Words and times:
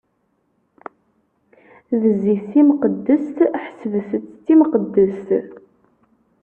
D 1.99 2.01
zzit 2.17 2.43
timqeddest, 2.51 3.37
ḥesbet-tt 3.65 4.25
d 4.37 4.39
timqeddest. 4.45 5.29